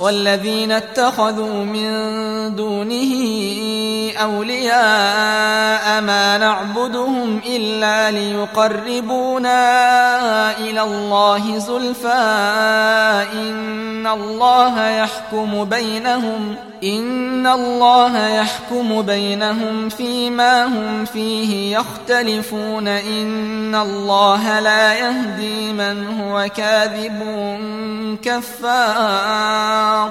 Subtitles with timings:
[0.00, 1.90] والذين اتخذوا من
[2.54, 3.12] دونه
[4.22, 9.60] أولياء ما نعبدهم إلا ليقربونا
[10.58, 13.17] إلى الله زلفى إن
[14.12, 16.54] الله يحكم بينهم
[16.84, 27.22] إن الله يحكم بينهم فيما هم فيه يختلفون إن الله لا يهدي من هو كاذب
[28.22, 30.10] كفار.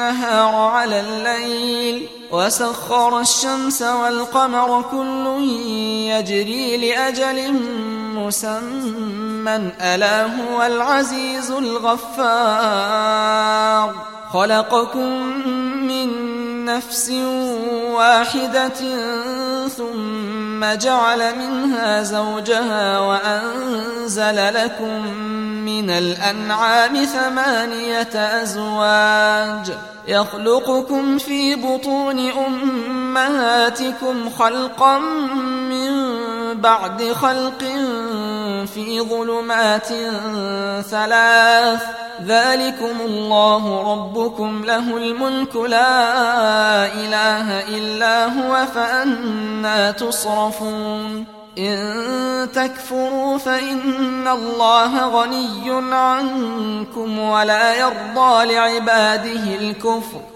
[0.00, 5.26] على الليل وسخر الشمس والقمر كل
[6.10, 7.52] يجري لأجل
[8.14, 9.70] مسمى.
[9.80, 13.06] ألا هو العزيز الغفار.
[14.32, 15.22] خلقكم
[15.86, 16.08] من
[16.64, 17.10] نفس
[17.90, 18.80] واحدة
[19.68, 25.06] ثم جعل منها زوجها وأنزل لكم
[25.66, 29.72] من الأنعام ثمانية أزواج.
[30.08, 34.98] يخلقكم في بطون أمهاتكم خلقا
[35.68, 35.92] من
[36.54, 37.64] بعد خلق
[38.74, 39.88] في ظلمات
[40.86, 41.82] ثلاث.
[42.26, 51.35] ذلكم الله ربكم له الملك لا إله إلا هو فأنا تصرفون.
[51.58, 60.35] إن تكفروا فإن الله غني عنكم ولا يرضى لعباده الكفر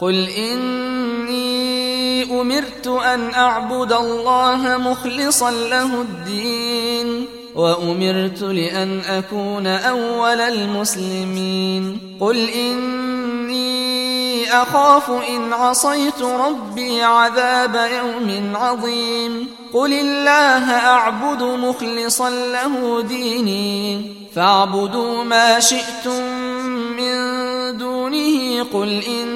[0.00, 1.76] قل إني
[2.40, 15.10] أمرت أن أعبد الله مخلصا له الدين وأمرت لأن أكون أول المسلمين قل إني أخاف
[15.10, 24.02] إن عصيت ربي عذاب يوم عظيم قل الله أعبد مخلصا له ديني
[24.34, 26.22] فاعبدوا ما شئتم
[26.96, 27.16] من
[27.78, 29.35] دونه قل إن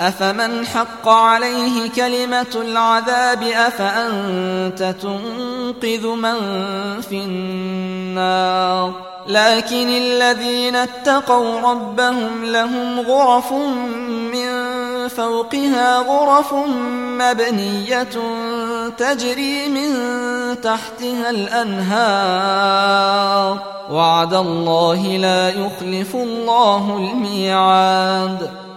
[0.00, 6.34] أفمن حق عليه كلمة العذاب أفأنت تنقذ من
[7.00, 8.92] في النار؟
[9.26, 13.52] لكن الذين اتقوا ربهم لهم غرف
[14.32, 14.78] من
[15.08, 16.54] فوقها غرف
[16.94, 18.08] مبنية
[18.98, 19.90] تجري من
[20.60, 22.78] تحتها الأنهار.
[23.90, 28.67] وعد الله لا يخلف الله الميعاد.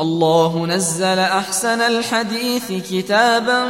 [0.00, 3.64] الله نزل أحسن الحديث كتابا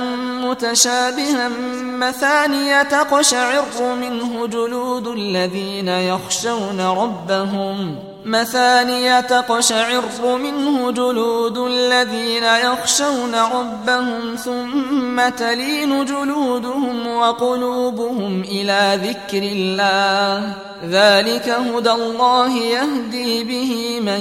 [0.45, 1.49] متشابها
[1.83, 7.97] مثانية تقشعر منه جلود الذين يخشون ربهم
[8.27, 20.55] مثانية تقشعر منه جلود الذين يخشون ربهم ثم تلين جلودهم وقلوبهم إلى ذكر الله.
[20.85, 24.21] ذلك هدى الله يهدي به من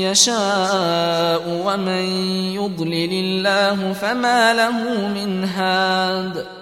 [0.00, 2.04] يشاء ومن
[2.54, 6.61] يضلل الله فما له من هاد.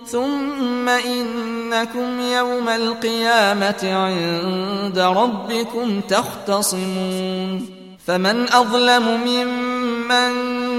[0.11, 7.69] ثم إنكم يوم القيامة عند ربكم تختصمون
[8.07, 10.31] فمن أظلم ممن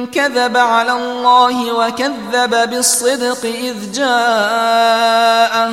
[0.06, 5.72] كذب على الله وكذب بالصدق إذ جاءه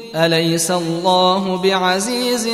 [0.15, 2.47] أليس الله بعزيز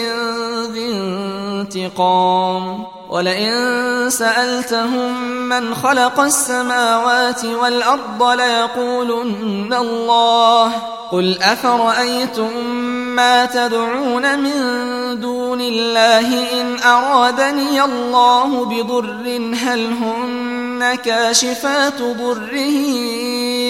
[0.71, 10.96] ذي انتقام؟ ولئن سألتهم من خلق السماوات والأرض ليقولن الله.
[11.11, 12.65] قل أفرأيتم
[13.15, 14.53] ما تدعون من
[15.19, 22.87] دون الله إن أرادني الله بضر هل هن كاشفات ضره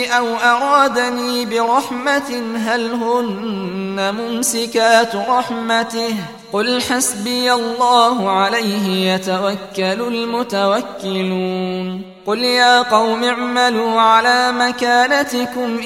[0.08, 6.16] أو أرادني برحمة هل هن ممسكات رحمته
[6.54, 15.78] قل حسبي الله عليه يتوكل المتوكلون قل يا قوم اعملوا على مكانتكم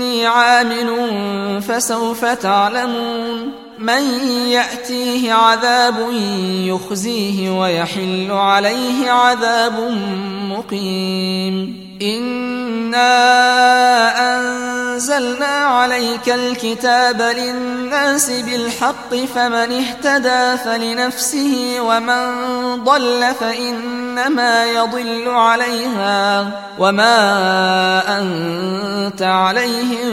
[0.00, 0.88] إني عامل
[1.62, 3.52] فسوف تعلمون.
[3.78, 4.02] من
[4.48, 6.08] يأتيه عذاب
[6.64, 9.98] يخزيه ويحل عليه عذاب
[10.48, 11.89] مقيم.
[12.02, 13.10] إنا
[14.36, 22.24] أنزلنا عليك الكتاب للناس بالحق فمن اهتدى فلنفسه ومن
[22.84, 27.18] ضل فإنما يضل عليها وما
[28.18, 30.12] أنت عليهم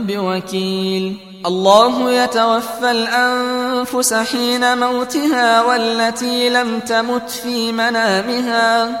[0.00, 9.00] بوكيل الله يتوفى الأنفس حين موتها والتي لم تمت في منامها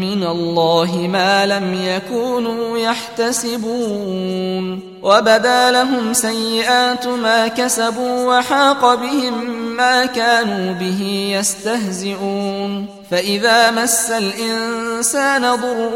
[0.01, 4.65] من الله ما لم يكونوا يحتسبون.
[5.03, 12.85] وبدا لهم سيئات ما كسبوا وحاق بهم ما كانوا به يستهزئون.
[13.11, 15.93] فإذا مس الإنسان ضر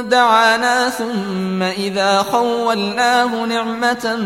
[0.00, 4.16] دعانا ثم إذا خولناه نعمة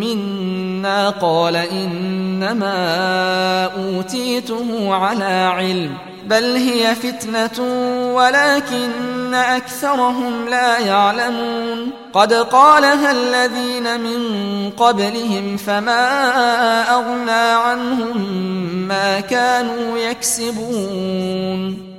[0.00, 2.74] منا قال إنما
[3.64, 6.11] أوتيته على علم.
[6.26, 7.64] بل هي فتنة
[8.14, 11.90] ولكن أكثرهم لا يعلمون.
[12.12, 16.04] قد قالها الذين من قبلهم فما
[16.94, 18.18] أغنى عنهم
[18.88, 21.91] ما كانوا يكسبون.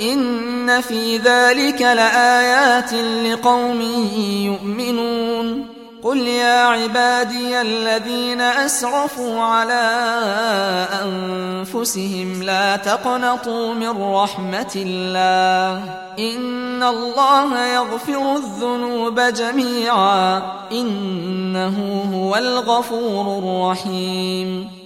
[0.00, 3.80] إن في ذلك لآيات لقوم
[4.44, 5.66] يؤمنون.
[6.02, 9.82] قل يا عبادي الذين أسرفوا على
[11.04, 15.84] أنفسهم لا تقنطوا من رحمة الله.
[16.18, 20.42] إن الله يغفر الذنوب جميعا.
[20.72, 24.79] إنه هو الغفور الرحيم.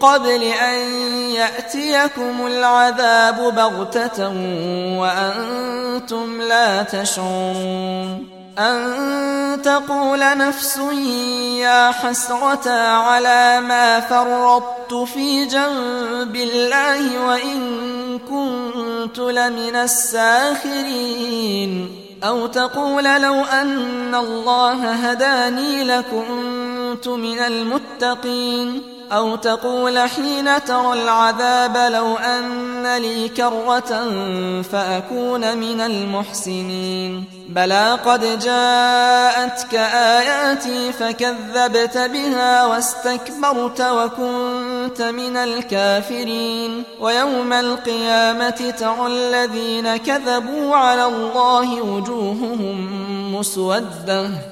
[0.00, 0.78] قبل أن
[1.30, 4.28] يأتيكم العذاب بغتة
[4.98, 10.76] وأنتم لا تشعرون أن تقول نفس
[11.56, 19.76] يا حسرة على ما فرطت في جنب الله وإن كنت لمن
[20.56, 21.32] الساخرين
[22.24, 32.16] أو تقول لو أن الله هداني لكنت من المتقين أو تقول حين ترى العذاب لو
[32.16, 33.92] أن لي كرة
[34.62, 37.24] فأكون من المحسنين.
[37.48, 46.82] بلى قد جاءتك آياتي فكذبت بها واستكبرت وكنت من الكافرين.
[47.00, 54.51] ويوم القيامة ترى الذين كذبوا على الله وجوههم مسودة.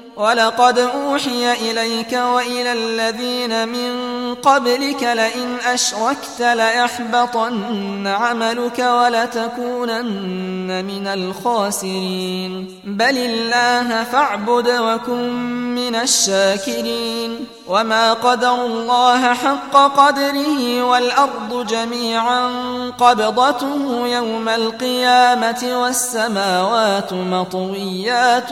[0.21, 3.91] ولقد أوحي إليك وإلى الذين من
[4.35, 12.67] قبلك لئن أشركت ليحبطن عملك ولتكونن من الخاسرين.
[12.83, 15.29] بل الله فاعبد وكن
[15.75, 17.45] من الشاكرين.
[17.71, 22.47] وما قدر الله حق قدره والأرض جميعا
[22.99, 28.51] قبضته يوم القيامة والسماوات مطويات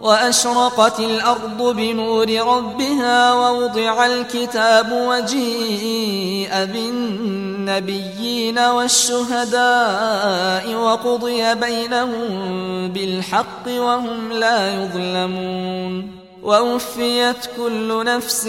[0.00, 9.64] وأشرقت الأرض بنور ربها ووضع الكتاب وجيء بالنبيين والشهداء
[10.74, 12.28] وقضي بينهم
[12.92, 18.46] بالحق وهم لا يظلمون ووفيت كل نفس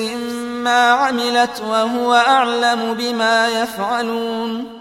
[0.64, 4.81] ما عملت وهو أعلم بما يفعلون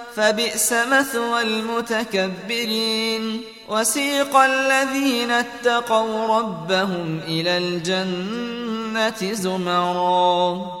[0.15, 3.41] فبئس مثوى المتكبرين.
[3.69, 10.80] وسيق الذين اتقوا ربهم إلى الجنة زمرا.